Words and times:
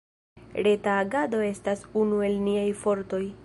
Reta 0.67 0.95
agado 1.03 1.43
estas 1.49 1.85
unu 2.05 2.25
el 2.31 2.41
niaj 2.49 2.69
fortoj. 2.85 3.25